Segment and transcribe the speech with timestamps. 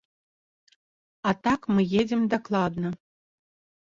[1.31, 2.89] А так, мы едзем дакладна.